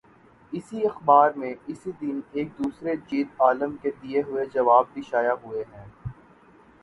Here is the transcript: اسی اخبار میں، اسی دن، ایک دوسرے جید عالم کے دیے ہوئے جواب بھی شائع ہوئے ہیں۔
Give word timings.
اسی 0.53 0.85
اخبار 0.85 1.31
میں، 1.31 1.53
اسی 1.67 1.91
دن، 2.01 2.19
ایک 2.31 2.47
دوسرے 2.57 2.95
جید 3.07 3.27
عالم 3.39 3.75
کے 3.81 3.91
دیے 4.01 4.21
ہوئے 4.21 4.45
جواب 4.53 4.85
بھی 4.93 5.01
شائع 5.01 5.33
ہوئے 5.43 5.63
ہیں۔ 5.73 5.85